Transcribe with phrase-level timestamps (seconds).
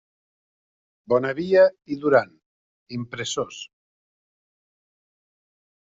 [1.13, 2.33] Bonavia i Duran,
[2.99, 3.63] impressors.